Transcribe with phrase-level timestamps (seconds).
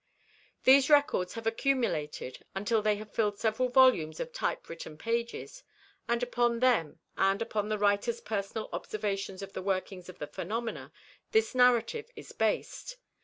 [0.63, 5.61] These records have accumulated until they have filled several volumes of typewritten pages,
[6.09, 10.91] and upon them, and upon the writer's personal observations of the workings of the phenomena,
[11.33, 12.97] this narrative is based.